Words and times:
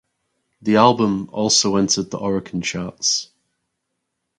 The 0.63 0.77
album 0.77 1.29
also 1.31 1.75
entered 1.75 2.09
the 2.09 2.17
Oricon 2.17 2.63
charts. 2.63 3.29